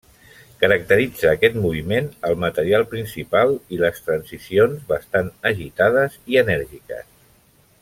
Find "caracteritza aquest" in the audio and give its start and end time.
0.61-1.59